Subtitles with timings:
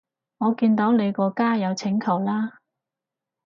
[0.39, 2.57] 我見到你個加友請求啦